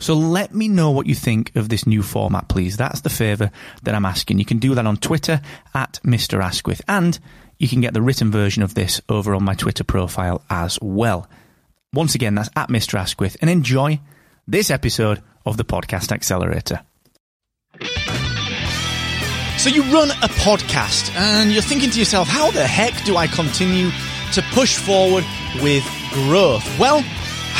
So 0.00 0.14
let 0.14 0.54
me 0.54 0.66
know 0.66 0.90
what 0.90 1.06
you 1.06 1.14
think 1.14 1.54
of 1.54 1.68
this 1.68 1.86
new 1.86 2.02
format, 2.02 2.48
please. 2.48 2.76
That's 2.76 3.02
the 3.02 3.10
favour 3.10 3.50
that 3.82 3.94
I'm 3.94 4.06
asking. 4.06 4.38
You 4.38 4.46
can 4.46 4.58
do 4.58 4.74
that 4.74 4.86
on 4.86 4.96
Twitter 4.96 5.40
at 5.74 6.00
Mr. 6.02 6.42
Asquith, 6.42 6.80
and 6.88 7.18
you 7.58 7.68
can 7.68 7.82
get 7.82 7.92
the 7.92 8.02
written 8.02 8.30
version 8.30 8.62
of 8.62 8.74
this 8.74 9.02
over 9.08 9.34
on 9.34 9.44
my 9.44 9.54
Twitter 9.54 9.84
profile 9.84 10.42
as 10.48 10.78
well. 10.80 11.28
Once 11.92 12.14
again, 12.14 12.34
that's 12.34 12.48
at 12.56 12.70
Mr. 12.70 12.98
Asquith, 12.98 13.36
and 13.40 13.50
enjoy 13.50 14.00
this 14.48 14.70
episode 14.70 15.22
of 15.44 15.58
the 15.58 15.64
Podcast 15.64 16.12
Accelerator. 16.12 16.80
So 19.58 19.68
you 19.68 19.82
run 19.92 20.10
a 20.10 20.28
podcast 20.40 21.14
and 21.14 21.52
you're 21.52 21.60
thinking 21.60 21.90
to 21.90 21.98
yourself, 21.98 22.26
how 22.26 22.50
the 22.50 22.66
heck 22.66 23.04
do 23.04 23.18
I 23.18 23.26
continue 23.26 23.90
to 24.32 24.42
push 24.52 24.78
forward 24.78 25.24
with 25.60 25.84
growth? 26.12 26.64
Well, 26.78 27.04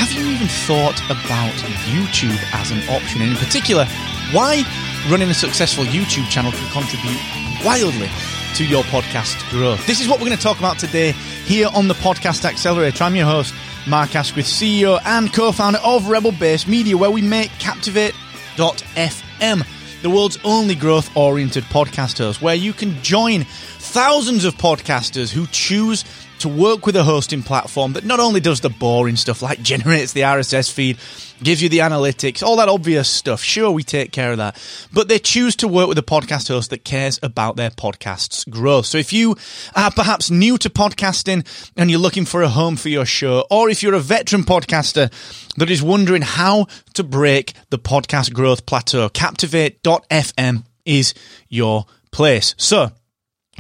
have 0.01 0.13
you 0.13 0.25
even 0.31 0.49
thought 0.49 0.99
about 1.11 1.53
YouTube 1.85 2.41
as 2.55 2.71
an 2.71 2.79
option? 2.89 3.21
And 3.21 3.33
in 3.33 3.37
particular, 3.37 3.85
why 4.33 4.65
running 5.11 5.29
a 5.29 5.35
successful 5.35 5.85
YouTube 5.85 6.27
channel 6.31 6.53
can 6.53 6.73
contribute 6.73 7.21
wildly 7.63 8.09
to 8.55 8.65
your 8.65 8.83
podcast 8.85 9.47
growth. 9.51 9.87
This 9.87 10.01
is 10.01 10.09
what 10.09 10.19
we're 10.19 10.25
going 10.25 10.39
to 10.39 10.43
talk 10.43 10.59
about 10.59 10.79
today 10.79 11.13
here 11.45 11.69
on 11.75 11.87
the 11.87 11.93
Podcast 11.93 12.47
Accelerator. 12.47 13.05
I'm 13.05 13.15
your 13.15 13.27
host, 13.27 13.53
Mark 13.87 14.17
Asquith, 14.17 14.47
CEO 14.47 14.99
and 15.05 15.31
co-founder 15.35 15.81
of 15.85 16.09
Rebel 16.09 16.33
Base 16.33 16.67
Media, 16.67 16.97
where 16.97 17.11
we 17.11 17.21
make 17.21 17.51
Captivate.fm, 17.59 19.67
the 20.01 20.09
world's 20.09 20.39
only 20.45 20.77
growth-oriented 20.77 21.65
podcast 21.65 22.17
host, 22.17 22.41
where 22.41 22.55
you 22.55 22.73
can 22.73 23.03
join 23.03 23.45
thousands 23.45 24.47
of 24.47 24.55
podcasters 24.55 25.31
who 25.31 25.47
choose 25.49 26.07
to 26.41 26.49
work 26.49 26.87
with 26.87 26.97
a 26.97 27.05
hosting 27.05 27.43
platform 27.43 27.93
that 27.95 28.05
not 28.05 28.21
only 28.21 28.41
does 28.41 28.61
the 28.61 28.71
boring 28.71 29.17
stuff 29.17 29.43
like 29.43 29.63
generates 29.63 30.13
the 30.13 30.23
RSS 30.23 30.73
feed, 30.73 30.99
gives 31.43 31.63
you 31.63 31.69
the 31.69 31.79
analytics, 31.79 32.43
all 32.43 32.57
that 32.57 32.69
obvious 32.69 33.09
stuff. 33.09 33.43
Sure, 33.43 33.71
we 33.71 33.83
take 33.83 34.13
care 34.13 34.33
of 34.33 34.39
that. 34.39 34.61
But 34.93 35.09
they 35.09 35.19
choose 35.19 35.57
to 35.57 35.69
work 35.69 35.89
with 35.89 35.99
a 35.99 36.03
podcast 36.03 36.49
host 36.49 36.71
that 36.71 36.85
cares 36.85 37.19
about 37.23 37.57
their 37.57 37.71
podcast's 37.71 38.45
growth. 38.45 38.87
So 38.87 38.99
if 38.99 39.13
you 39.13 39.37
are 39.75 39.91
perhaps 39.91 40.31
new 40.31 40.59
to 40.59 40.71
podcasting 40.71 41.47
and 41.77 41.91
you're 41.91 42.01
looking 42.01 42.25
for 42.25 42.43
a 42.43 42.49
home 42.49 42.77
for 42.77 42.89
your 42.89 43.07
show, 43.07 43.45
or 43.51 43.71
if 43.71 43.83
you're 43.83 43.95
a 43.95 44.01
veteran 44.01 44.45
podcaster 44.45 45.11
that 45.57 45.71
is 45.71 45.83
wondering 45.83 46.23
how 46.23 46.67
to 46.95 47.05
break 47.05 47.55
the 47.71 47.79
podcast 47.79 48.33
growth 48.33 48.67
plateau, 48.67 49.09
Captivate.fm 49.09 50.65
is 50.85 51.15
your 51.49 51.87
place. 52.11 52.55
So, 52.59 52.91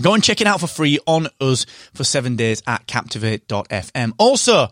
Go 0.01 0.15
and 0.15 0.25
check 0.25 0.41
it 0.41 0.47
out 0.47 0.61
for 0.61 0.67
free 0.67 0.99
on 1.07 1.29
us 1.41 1.67
for 1.95 2.05
seven 2.05 2.37
days 2.37 2.63
at 2.67 2.87
captivate.fm. 2.87 4.13
Also, 4.19 4.69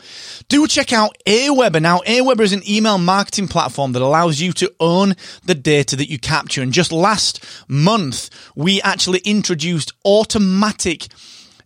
do 0.48 0.66
check 0.66 0.92
out 0.92 1.16
Aweber. 1.26 1.82
Now, 1.82 1.98
Aweber 2.00 2.40
is 2.40 2.52
an 2.52 2.62
email 2.68 2.98
marketing 2.98 3.48
platform 3.48 3.92
that 3.92 4.02
allows 4.02 4.40
you 4.40 4.52
to 4.54 4.72
own 4.80 5.14
the 5.44 5.54
data 5.54 5.96
that 5.96 6.10
you 6.10 6.18
capture. 6.18 6.62
And 6.62 6.72
just 6.72 6.92
last 6.92 7.44
month, 7.68 8.30
we 8.54 8.80
actually 8.82 9.20
introduced 9.20 9.92
automatic 10.04 11.08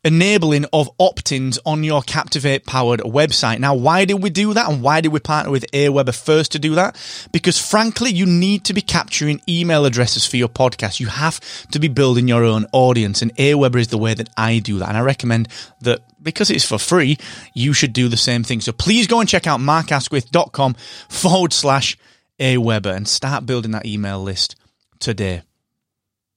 enabling 0.05 0.65
of 0.73 0.91
opt-ins 0.99 1.59
on 1.65 1.85
your 1.85 2.03
Captivate 2.03 2.67
powered 2.67 3.01
website. 3.01 3.61
Now, 3.61 3.75
why 3.75 4.05
did 4.05 4.23
we 4.23 4.31
do 4.31 4.53
that? 4.55 4.69
And 4.69 4.83
why 4.83 5.01
did 5.01 5.13
we 5.13 5.21
partner 5.21 5.53
with 5.53 5.71
Aweber 5.73 6.15
first 6.15 6.53
to 6.53 6.59
do 6.59 6.75
that? 6.75 6.97
Because 7.33 7.59
frankly, 7.59 8.11
you 8.11 8.27
need 8.27 8.65
to 8.65 8.75
be 8.75 8.81
capturing 8.81 9.41
email 9.49 9.85
addresses 9.85 10.27
for 10.27 10.37
your 10.37 10.49
podcast. 10.49 10.99
You 10.99 11.07
have 11.07 11.41
to 11.69 11.79
be 11.79 11.89
building 11.89 12.27
your 12.27 12.45
own 12.45 12.67
audience 12.73 13.23
and 13.23 13.35
Aweber 13.37 13.77
is 13.77 13.89
the 13.89 13.99
way 13.99 14.15
that 14.15 14.29
I 14.37 14.59
do 14.59 14.79
that. 14.79 14.89
And 14.89 14.99
I 14.99 15.03
recommend 15.03 15.49
that 15.83 16.01
because 16.23 16.51
it's 16.51 16.65
for 16.65 16.79
free, 16.79 17.19
you 17.55 17.73
should 17.73 17.93
do 17.93 18.09
the 18.09 18.17
same 18.17 18.43
thing. 18.43 18.61
So 18.61 18.73
please 18.73 19.07
go 19.07 19.21
and 19.21 19.29
check 19.29 19.47
out 19.47 19.61
markasquith.com 19.61 20.75
forward 21.09 21.53
slash 21.53 21.97
Aweber 22.41 22.95
and 22.95 23.07
start 23.07 23.47
building 23.47 23.71
that 23.73 23.87
email 23.87 24.21
list 24.21 24.57
today. 24.99 25.43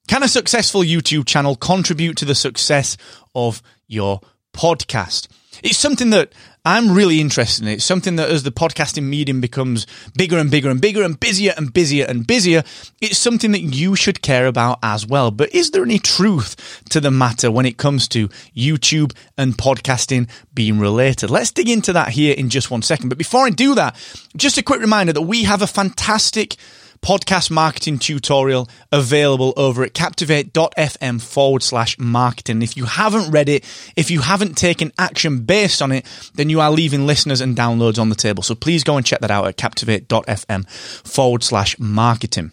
Can 0.07 0.21
a 0.21 0.27
successful 0.27 0.81
YouTube 0.81 1.25
channel 1.25 1.55
contribute 1.55 2.17
to 2.17 2.25
the 2.25 2.35
success 2.35 2.95
of 3.33 3.63
your 3.87 4.21
podcast? 4.53 5.27
It's 5.63 5.79
something 5.79 6.11
that 6.11 6.31
I'm 6.63 6.91
really 6.91 7.19
interested 7.19 7.63
in. 7.63 7.69
It's 7.69 7.85
something 7.85 8.15
that 8.17 8.29
as 8.29 8.43
the 8.43 8.51
podcasting 8.51 9.03
medium 9.03 9.41
becomes 9.41 9.87
bigger 10.15 10.37
and 10.37 10.51
bigger 10.51 10.69
and 10.69 10.79
bigger 10.79 11.01
and 11.01 11.19
busier 11.19 11.53
and 11.57 11.73
busier 11.73 12.05
and 12.05 12.27
busier, 12.27 12.63
it's 13.01 13.17
something 13.17 13.51
that 13.53 13.61
you 13.61 13.95
should 13.95 14.21
care 14.21 14.45
about 14.45 14.77
as 14.83 15.07
well. 15.07 15.31
But 15.31 15.55
is 15.55 15.71
there 15.71 15.83
any 15.83 15.97
truth 15.97 16.83
to 16.89 16.99
the 16.99 17.11
matter 17.11 17.49
when 17.49 17.65
it 17.65 17.77
comes 17.77 18.07
to 18.09 18.27
YouTube 18.55 19.15
and 19.39 19.57
podcasting 19.57 20.29
being 20.53 20.77
related? 20.77 21.31
Let's 21.31 21.51
dig 21.51 21.69
into 21.69 21.93
that 21.93 22.09
here 22.09 22.35
in 22.35 22.49
just 22.49 22.69
one 22.69 22.83
second. 22.83 23.09
But 23.09 23.17
before 23.17 23.45
I 23.45 23.49
do 23.49 23.73
that, 23.73 23.95
just 24.37 24.59
a 24.59 24.63
quick 24.63 24.81
reminder 24.81 25.13
that 25.13 25.21
we 25.21 25.45
have 25.45 25.63
a 25.63 25.67
fantastic 25.67 26.57
podcast 27.05 27.51
marketing 27.51 27.99
tutorial 27.99 28.67
available 28.91 29.53
over 29.55 29.83
at 29.83 29.93
captivate.fm 29.93 31.21
forward 31.21 31.61
slash 31.61 31.99
marketing. 31.99 32.63
If 32.63 32.75
you 32.75 32.85
haven't 32.85 33.29
read 33.29 33.47
it, 33.47 33.63
if 33.95 34.09
you 34.09 34.21
haven't 34.21 34.57
taken 34.57 34.91
action 34.97 35.45
based 35.45 35.83
on 35.83 35.91
it, 35.91 36.03
then 36.33 36.49
you 36.49 36.61
are 36.61 36.71
leaving 36.71 37.05
listeners 37.05 37.41
and 37.41 37.55
downloads 37.55 37.99
on 37.99 38.09
the 38.09 38.15
table. 38.15 38.41
So 38.41 38.55
please 38.55 38.83
go 38.83 38.97
and 38.97 39.05
check 39.05 39.19
that 39.19 39.29
out 39.29 39.47
at 39.47 39.55
captivate.fm 39.55 40.67
forward 41.07 41.43
slash 41.43 41.77
marketing. 41.77 42.51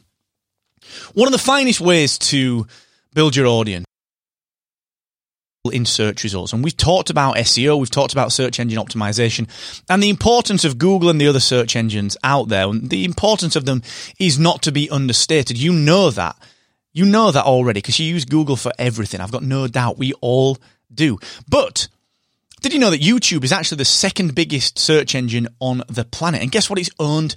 One 1.14 1.28
of 1.28 1.32
the 1.32 1.38
finest 1.38 1.80
ways 1.80 2.18
to 2.18 2.66
build 3.14 3.34
your 3.34 3.46
audience 3.46 3.86
in 5.70 5.84
search 5.84 6.24
results. 6.24 6.52
And 6.52 6.64
we've 6.64 6.76
talked 6.76 7.08
about 7.08 7.36
SEO, 7.36 7.78
we've 7.78 7.88
talked 7.88 8.12
about 8.12 8.32
search 8.32 8.58
engine 8.58 8.82
optimization, 8.82 9.46
and 9.88 10.02
the 10.02 10.10
importance 10.10 10.64
of 10.64 10.76
Google 10.76 11.08
and 11.08 11.20
the 11.20 11.28
other 11.28 11.38
search 11.38 11.76
engines 11.76 12.16
out 12.24 12.48
there. 12.48 12.66
And 12.66 12.90
the 12.90 13.04
importance 13.04 13.54
of 13.54 13.64
them 13.64 13.82
is 14.18 14.40
not 14.40 14.62
to 14.62 14.72
be 14.72 14.90
understated. 14.90 15.56
You 15.56 15.72
know 15.72 16.10
that. 16.10 16.36
You 16.92 17.04
know 17.04 17.30
that 17.30 17.44
already 17.44 17.78
because 17.78 18.00
you 18.00 18.06
use 18.06 18.24
Google 18.24 18.56
for 18.56 18.72
everything. 18.76 19.20
I've 19.20 19.30
got 19.30 19.44
no 19.44 19.68
doubt 19.68 19.98
we 19.98 20.12
all 20.14 20.58
do. 20.92 21.18
But 21.48 21.86
did 22.60 22.72
you 22.72 22.80
know 22.80 22.90
that 22.90 23.00
YouTube 23.00 23.44
is 23.44 23.52
actually 23.52 23.78
the 23.78 23.84
second 23.84 24.34
biggest 24.34 24.80
search 24.80 25.14
engine 25.14 25.46
on 25.60 25.84
the 25.88 26.04
planet? 26.04 26.42
And 26.42 26.50
guess 26.50 26.68
what? 26.68 26.80
It's 26.80 26.90
owned 26.98 27.36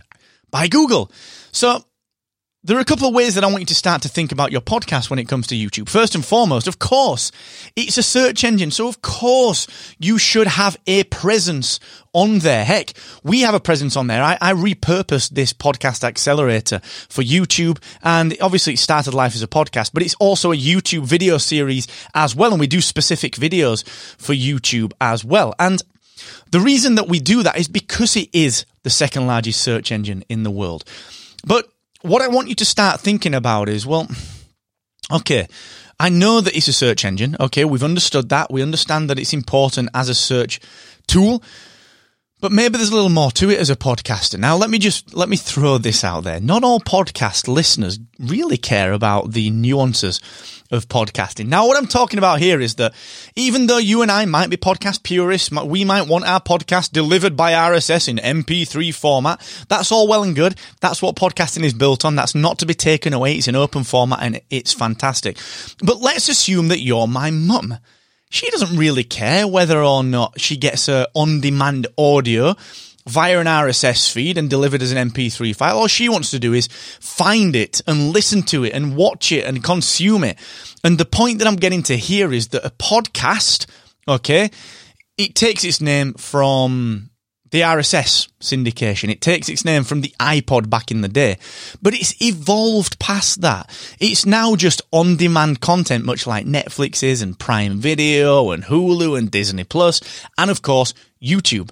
by 0.50 0.68
Google. 0.68 1.12
So 1.52 1.86
there 2.66 2.78
are 2.78 2.82
a 2.82 2.86
couple 2.86 3.08
of 3.08 3.14
ways 3.14 3.36
that 3.36 3.44
I 3.44 3.48
want 3.48 3.60
you 3.60 3.68
to 3.68 3.76
start 3.76 4.02
to 4.02 4.10
think 4.10 4.32
about 4.32 4.52
your 4.52 4.60
podcast 4.60 5.12
when 5.12 5.20
it 5.20 5.28
comes 5.28 5.46
to 5.48 5.56
YouTube. 5.56 5.88
First 5.88 6.16
and 6.16 6.26
foremost, 6.26 6.68
of 6.68 6.80
course, 6.80 7.32
it's 7.76 8.00
a 8.00 8.04
search 8.04 8.44
engine. 8.44 8.72
So 8.72 8.88
of 8.88 9.04
course 9.04 9.68
you 10.00 10.18
should 10.18 10.48
have 10.48 10.76
a 10.88 11.04
presence 11.04 11.80
on 12.12 12.40
there. 12.40 12.66
Heck, 12.66 12.94
we 13.24 13.42
have 13.42 13.54
a 13.54 13.60
presence 13.60 13.96
on 13.96 14.08
there. 14.08 14.24
I, 14.24 14.40
I 14.42 14.54
repurposed 14.54 15.32
this 15.32 15.54
podcast 15.54 16.04
accelerator 16.04 16.80
for 17.08 17.22
YouTube 17.22 17.78
and 18.02 18.36
obviously 18.42 18.74
it 18.74 18.80
started 18.80 19.14
life 19.14 19.36
as 19.36 19.44
a 19.44 19.48
podcast, 19.48 19.92
but 19.94 20.02
it's 20.02 20.16
also 20.16 20.52
a 20.52 20.58
YouTube 20.58 21.04
video 21.04 21.38
series 21.38 21.88
as 22.16 22.36
well. 22.36 22.50
And 22.50 22.60
we 22.60 22.66
do 22.66 22.82
specific 22.82 23.34
videos 23.34 23.88
for 24.18 24.34
YouTube 24.34 24.92
as 25.00 25.24
well. 25.24 25.54
And 25.60 25.84
the 26.50 26.62
reason 26.62 26.96
that 26.96 27.08
we 27.08 27.20
do 27.20 27.44
that 27.44 27.60
is 27.60 27.68
because 27.68 28.16
it 28.16 28.30
is 28.34 28.66
the 28.82 28.90
second 28.90 29.28
largest 29.28 29.62
search 29.62 29.92
engine 29.92 30.24
in 30.30 30.42
the 30.42 30.52
world. 30.52 30.84
But 31.46 31.70
what 32.06 32.22
I 32.22 32.28
want 32.28 32.50
you 32.50 32.56
to 32.56 32.66
start 32.66 33.00
thinking 33.00 33.34
about 33.34 33.68
is, 33.68 33.86
well, 33.86 34.08
okay, 35.12 35.48
I 36.00 36.10
know 36.10 36.42
that 36.42 36.56
it's 36.56 36.68
a 36.68 36.74
search 36.74 37.04
engine. 37.04 37.36
Okay, 37.40 37.66
we've 37.66 37.84
understood 37.84 38.30
that. 38.30 38.52
We 38.52 38.62
understand 38.62 39.10
that 39.10 39.20
it's 39.20 39.34
important 39.34 39.90
as 39.94 40.10
a 40.10 40.16
search 40.16 40.60
tool. 41.08 41.42
But 42.46 42.52
maybe 42.52 42.78
there's 42.78 42.92
a 42.92 42.94
little 42.94 43.10
more 43.10 43.32
to 43.32 43.50
it 43.50 43.58
as 43.58 43.72
a 43.72 43.76
podcaster. 43.76 44.38
Now, 44.38 44.56
let 44.56 44.70
me 44.70 44.78
just, 44.78 45.16
let 45.16 45.30
me 45.30 45.36
throw 45.36 45.80
this 45.80 46.04
out 46.04 46.26
there. 46.26 46.40
Not 46.40 46.64
all 46.64 46.80
podcast 46.80 47.48
listeners 47.48 47.98
really 48.20 48.56
care 48.56 48.94
about 48.94 49.32
the 49.32 49.50
nuances 49.50 50.22
of 50.70 50.88
podcasting. 50.88 51.48
Now, 51.48 51.66
what 51.66 51.76
I'm 51.76 51.88
talking 51.88 52.20
about 52.20 52.38
here 52.38 52.62
is 52.62 52.76
that 52.76 52.94
even 53.36 53.66
though 53.66 53.80
you 53.80 54.04
and 54.04 54.12
I 54.12 54.26
might 54.26 54.52
be 54.52 54.58
podcast 54.58 55.02
purists, 55.02 55.50
we 55.50 55.86
might 55.86 56.08
want 56.08 56.28
our 56.28 56.40
podcast 56.40 56.92
delivered 56.92 57.36
by 57.36 57.54
RSS 57.54 58.08
in 58.08 58.18
MP3 58.18 58.94
format. 58.94 59.42
That's 59.68 59.92
all 59.92 60.08
well 60.08 60.22
and 60.22 60.36
good. 60.36 60.56
That's 60.82 61.02
what 61.02 61.16
podcasting 61.16 61.64
is 61.64 61.74
built 61.74 62.06
on. 62.06 62.16
That's 62.16 62.36
not 62.36 62.60
to 62.60 62.68
be 62.68 62.76
taken 62.76 63.12
away. 63.12 63.38
It's 63.38 63.48
an 63.48 63.56
open 63.56 63.84
format 63.84 64.20
and 64.22 64.40
it's 64.52 64.72
fantastic. 64.72 65.40
But 65.84 66.00
let's 66.00 66.30
assume 66.30 66.68
that 66.68 66.82
you're 66.82 67.08
my 67.08 67.32
mum 67.32 67.80
she 68.36 68.50
doesn't 68.52 68.78
really 68.78 69.04
care 69.04 69.48
whether 69.48 69.82
or 69.82 70.04
not 70.04 70.40
she 70.40 70.58
gets 70.58 70.88
her 70.88 71.08
on-demand 71.16 71.88
audio 71.98 72.56
via 73.08 73.40
an 73.40 73.46
RSS 73.46 74.12
feed 74.12 74.38
and 74.38 74.50
delivered 74.50 74.82
as 74.82 74.92
an 74.92 75.10
MP3 75.10 75.56
file. 75.56 75.78
All 75.78 75.88
she 75.88 76.10
wants 76.10 76.32
to 76.32 76.40
do 76.40 76.54
is 76.54 76.68
find 77.00 77.56
it 77.56 77.82
and 77.88 78.10
listen 78.12 78.42
to 78.44 78.64
it 78.64 78.74
and 78.74 78.96
watch 78.96 79.32
it 79.32 79.46
and 79.46 79.64
consume 79.64 80.24
it. 80.24 80.38
And 80.84 80.98
the 80.98 81.06
point 81.06 81.40
that 81.40 81.48
I'm 81.48 81.56
getting 81.56 81.84
to 81.84 81.96
here 81.96 82.34
is 82.34 82.50
that 82.50 82.66
a 82.66 82.72
podcast, 82.72 83.68
okay, 84.08 84.50
it 85.18 85.36
takes 85.36 85.64
its 85.64 85.80
name 85.80 86.14
from 86.16 87.10
the 87.56 87.62
RSS 87.62 88.28
syndication. 88.42 89.10
It 89.10 89.22
takes 89.22 89.48
its 89.48 89.64
name 89.64 89.86
from 89.86 90.02
the 90.02 90.14
iPod 90.20 90.70
back 90.70 90.92
in 90.92 91.00
the 91.00 91.08
day, 91.08 91.38
but 91.82 91.94
it's 91.94 92.22
evolved 92.22 93.00
past 93.00 93.40
that. 93.42 93.70
It's 93.98 94.26
now 94.26 94.58
just 94.58 94.82
on 94.92 95.16
demand 95.16 95.62
content, 95.62 96.04
much 96.04 96.28
like 96.28 96.46
Netflix 96.46 97.02
is 97.02 97.22
and 97.22 97.40
Prime 97.40 97.78
Video 97.78 98.52
and 98.52 98.66
Hulu 98.66 99.18
and 99.18 99.32
Disney 99.32 99.64
Plus, 99.64 100.02
and 100.38 100.52
of 100.52 100.62
course, 100.62 100.94
YouTube. 101.24 101.70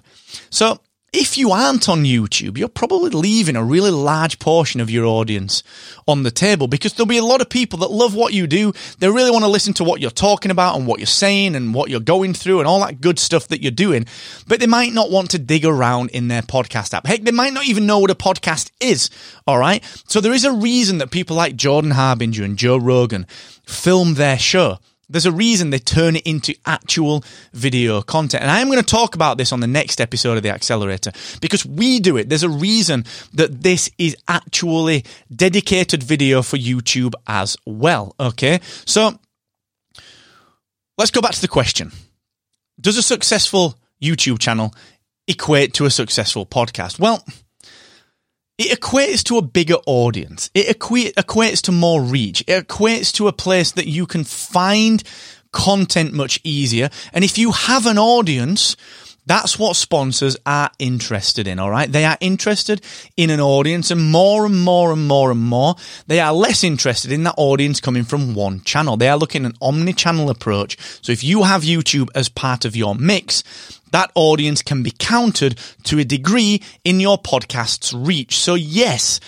So 0.48 0.80
if 1.14 1.38
you 1.38 1.52
aren't 1.52 1.88
on 1.88 2.02
YouTube, 2.02 2.58
you're 2.58 2.68
probably 2.68 3.10
leaving 3.10 3.54
a 3.54 3.62
really 3.62 3.92
large 3.92 4.40
portion 4.40 4.80
of 4.80 4.90
your 4.90 5.06
audience 5.06 5.62
on 6.08 6.24
the 6.24 6.30
table 6.30 6.66
because 6.66 6.92
there'll 6.92 7.06
be 7.06 7.18
a 7.18 7.24
lot 7.24 7.40
of 7.40 7.48
people 7.48 7.78
that 7.78 7.90
love 7.90 8.14
what 8.14 8.32
you 8.32 8.48
do. 8.48 8.72
They 8.98 9.08
really 9.08 9.30
want 9.30 9.44
to 9.44 9.50
listen 9.50 9.72
to 9.74 9.84
what 9.84 10.00
you're 10.00 10.10
talking 10.10 10.50
about 10.50 10.76
and 10.76 10.86
what 10.86 10.98
you're 10.98 11.06
saying 11.06 11.54
and 11.54 11.72
what 11.72 11.88
you're 11.88 12.00
going 12.00 12.34
through 12.34 12.58
and 12.58 12.66
all 12.66 12.80
that 12.80 13.00
good 13.00 13.20
stuff 13.20 13.48
that 13.48 13.62
you're 13.62 13.70
doing, 13.70 14.06
but 14.48 14.58
they 14.58 14.66
might 14.66 14.92
not 14.92 15.10
want 15.10 15.30
to 15.30 15.38
dig 15.38 15.64
around 15.64 16.10
in 16.10 16.26
their 16.28 16.42
podcast 16.42 16.92
app. 16.92 17.06
Heck, 17.06 17.22
they 17.22 17.30
might 17.30 17.52
not 17.52 17.66
even 17.66 17.86
know 17.86 18.00
what 18.00 18.10
a 18.10 18.16
podcast 18.16 18.72
is. 18.80 19.08
All 19.46 19.58
right. 19.58 19.84
So 20.08 20.20
there 20.20 20.32
is 20.32 20.44
a 20.44 20.52
reason 20.52 20.98
that 20.98 21.12
people 21.12 21.36
like 21.36 21.54
Jordan 21.54 21.92
Harbinger 21.92 22.42
and 22.42 22.58
Joe 22.58 22.76
Rogan 22.76 23.26
film 23.64 24.14
their 24.14 24.38
show 24.38 24.78
there's 25.14 25.26
a 25.26 25.32
reason 25.32 25.70
they 25.70 25.78
turn 25.78 26.16
it 26.16 26.26
into 26.26 26.54
actual 26.66 27.22
video 27.52 28.02
content. 28.02 28.42
And 28.42 28.50
I 28.50 28.60
am 28.60 28.66
going 28.66 28.80
to 28.80 28.84
talk 28.84 29.14
about 29.14 29.38
this 29.38 29.52
on 29.52 29.60
the 29.60 29.68
next 29.68 30.00
episode 30.00 30.36
of 30.36 30.42
The 30.42 30.50
Accelerator 30.50 31.12
because 31.40 31.64
we 31.64 32.00
do 32.00 32.16
it. 32.16 32.28
There's 32.28 32.42
a 32.42 32.48
reason 32.48 33.04
that 33.34 33.62
this 33.62 33.88
is 33.96 34.16
actually 34.26 35.04
dedicated 35.34 36.02
video 36.02 36.42
for 36.42 36.56
YouTube 36.56 37.14
as 37.28 37.56
well. 37.64 38.16
Okay. 38.18 38.58
So 38.86 39.16
let's 40.98 41.12
go 41.12 41.20
back 41.20 41.34
to 41.34 41.40
the 41.40 41.48
question. 41.48 41.92
Does 42.80 42.96
a 42.96 43.02
successful 43.02 43.78
YouTube 44.02 44.40
channel 44.40 44.74
equate 45.28 45.74
to 45.74 45.84
a 45.84 45.90
successful 45.90 46.44
podcast? 46.44 46.98
Well, 46.98 47.24
it 48.56 48.78
equates 48.78 49.22
to 49.24 49.38
a 49.38 49.42
bigger 49.42 49.78
audience. 49.86 50.50
It 50.54 50.78
equates 50.78 51.62
to 51.62 51.72
more 51.72 52.00
reach. 52.00 52.42
It 52.46 52.68
equates 52.68 53.12
to 53.14 53.28
a 53.28 53.32
place 53.32 53.72
that 53.72 53.86
you 53.86 54.06
can 54.06 54.24
find 54.24 55.02
content 55.52 56.12
much 56.12 56.40
easier. 56.44 56.90
And 57.12 57.24
if 57.24 57.36
you 57.38 57.52
have 57.52 57.86
an 57.86 57.98
audience, 57.98 58.76
that's 59.26 59.58
what 59.58 59.76
sponsors 59.76 60.36
are 60.44 60.70
interested 60.78 61.46
in, 61.46 61.58
all 61.58 61.70
right? 61.70 61.90
They 61.90 62.04
are 62.04 62.18
interested 62.20 62.82
in 63.16 63.30
an 63.30 63.40
audience 63.40 63.90
and 63.90 64.10
more 64.12 64.44
and 64.44 64.60
more 64.60 64.92
and 64.92 65.06
more 65.06 65.30
and 65.30 65.40
more, 65.40 65.76
they 66.06 66.20
are 66.20 66.32
less 66.32 66.62
interested 66.62 67.10
in 67.10 67.24
that 67.24 67.34
audience 67.36 67.80
coming 67.80 68.04
from 68.04 68.34
one 68.34 68.60
channel. 68.62 68.96
They 68.96 69.08
are 69.08 69.16
looking 69.16 69.44
at 69.44 69.52
an 69.52 69.58
omni-channel 69.62 70.30
approach. 70.30 70.76
So 71.02 71.12
if 71.12 71.24
you 71.24 71.44
have 71.44 71.62
YouTube 71.62 72.08
as 72.14 72.28
part 72.28 72.64
of 72.64 72.76
your 72.76 72.94
mix, 72.94 73.42
that 73.92 74.10
audience 74.14 74.60
can 74.60 74.82
be 74.82 74.90
counted 74.90 75.58
to 75.84 75.98
a 75.98 76.04
degree 76.04 76.62
in 76.84 77.00
your 77.00 77.16
podcast's 77.16 77.94
reach. 77.94 78.36
So 78.36 78.54
yes, 78.54 79.20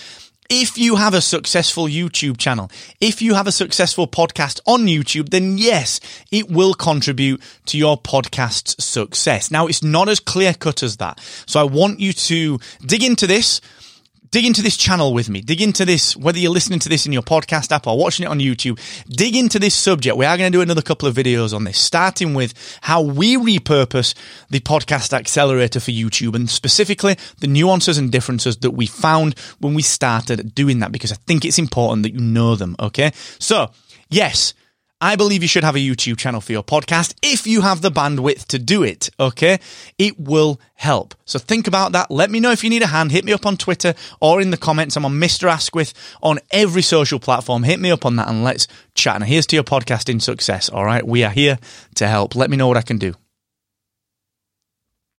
if 0.49 0.77
you 0.77 0.95
have 0.95 1.13
a 1.13 1.21
successful 1.21 1.85
YouTube 1.85 2.37
channel, 2.37 2.71
if 3.01 3.21
you 3.21 3.33
have 3.33 3.47
a 3.47 3.51
successful 3.51 4.07
podcast 4.07 4.59
on 4.65 4.85
YouTube, 4.85 5.29
then 5.29 5.57
yes, 5.57 5.99
it 6.31 6.49
will 6.49 6.73
contribute 6.73 7.41
to 7.65 7.77
your 7.77 7.99
podcast's 7.99 8.83
success. 8.83 9.51
Now, 9.51 9.67
it's 9.67 9.83
not 9.83 10.09
as 10.09 10.19
clear 10.19 10.53
cut 10.53 10.83
as 10.83 10.97
that. 10.97 11.19
So 11.45 11.59
I 11.59 11.63
want 11.63 11.99
you 11.99 12.13
to 12.13 12.59
dig 12.85 13.03
into 13.03 13.27
this 13.27 13.61
dig 14.31 14.45
into 14.45 14.61
this 14.61 14.77
channel 14.77 15.13
with 15.13 15.29
me. 15.29 15.41
Dig 15.41 15.61
into 15.61 15.85
this, 15.85 16.15
whether 16.15 16.39
you're 16.39 16.51
listening 16.51 16.79
to 16.79 16.89
this 16.89 17.05
in 17.05 17.13
your 17.13 17.21
podcast 17.21 17.71
app 17.71 17.87
or 17.87 17.97
watching 17.97 18.25
it 18.25 18.29
on 18.29 18.39
YouTube. 18.39 18.79
Dig 19.07 19.35
into 19.35 19.59
this 19.59 19.75
subject. 19.75 20.17
We 20.17 20.25
are 20.25 20.37
going 20.37 20.51
to 20.51 20.57
do 20.57 20.61
another 20.61 20.81
couple 20.81 21.07
of 21.07 21.15
videos 21.15 21.53
on 21.53 21.63
this, 21.63 21.77
starting 21.77 22.33
with 22.33 22.53
how 22.81 23.01
we 23.01 23.37
repurpose 23.37 24.15
the 24.49 24.59
podcast 24.59 25.13
accelerator 25.13 25.79
for 25.79 25.91
YouTube 25.91 26.35
and 26.35 26.49
specifically 26.49 27.17
the 27.39 27.47
nuances 27.47 27.97
and 27.97 28.11
differences 28.11 28.57
that 28.57 28.71
we 28.71 28.85
found 28.85 29.37
when 29.59 29.73
we 29.73 29.81
started 29.81 30.53
doing 30.53 30.79
that 30.79 30.91
because 30.91 31.11
I 31.11 31.15
think 31.15 31.45
it's 31.45 31.59
important 31.59 32.03
that 32.03 32.13
you 32.13 32.19
know 32.19 32.55
them. 32.55 32.75
Okay. 32.79 33.11
So 33.39 33.71
yes, 34.09 34.53
I 34.99 35.15
believe 35.15 35.43
you 35.43 35.47
should 35.47 35.63
have 35.63 35.75
a 35.75 35.79
YouTube 35.79 36.17
channel 36.17 36.41
for 36.41 36.51
your 36.51 36.63
podcast 36.63 37.13
if 37.21 37.45
you 37.45 37.61
have 37.61 37.81
the 37.81 37.91
bandwidth 37.91 38.45
to 38.47 38.57
do 38.57 38.81
it. 38.81 39.09
Okay. 39.19 39.59
It 39.99 40.19
will 40.19 40.59
help. 40.73 41.13
So 41.25 41.37
think 41.37 41.67
about 41.67 41.91
that. 41.91 42.09
Let 42.09 42.31
me 42.31 42.39
know 42.39 42.51
if 42.51 42.63
you 42.63 42.69
need 42.69 42.81
a 42.81 42.87
hand. 42.87 43.11
Hit 43.11 43.23
me 43.23 43.31
up 43.31 43.45
on 43.45 43.57
Twitter 43.57 43.93
or 44.19 44.41
in 44.41 44.49
the 44.49 44.57
comments. 44.57 44.97
I'm 44.97 45.05
on 45.05 45.13
Mr. 45.13 45.47
Asquith 45.49 45.93
on 46.23 46.39
every 46.49 46.81
social 46.81 47.19
platform. 47.19 47.63
Hit 47.63 47.79
me 47.79 47.91
up 47.91 48.05
on 48.05 48.15
that 48.15 48.27
and 48.27 48.43
let's 48.43 48.67
chat. 48.95 49.17
And 49.17 49.25
here's 49.25 49.45
to 49.47 49.55
your 49.55 49.63
podcasting 49.63 50.21
success. 50.21 50.69
All 50.69 50.85
right. 50.85 51.05
We 51.05 51.23
are 51.23 51.31
here 51.31 51.59
to 51.95 52.07
help. 52.07 52.35
Let 52.35 52.49
me 52.49 52.57
know 52.57 52.67
what 52.67 52.77
I 52.77 52.81
can 52.81 52.97
do. 52.97 53.13